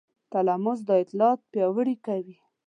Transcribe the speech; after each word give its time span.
تلاموس 0.31 0.79
دا 0.87 0.95
اطلاعات 1.03 1.39
پیاوړي 1.51 1.95
کوي. 2.05 2.35